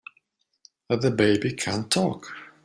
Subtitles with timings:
[0.89, 2.25] The baby can TALK!